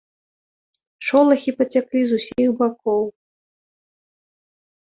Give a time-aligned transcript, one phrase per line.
[1.09, 3.03] Шолахі пацяклі з усіх бакоў.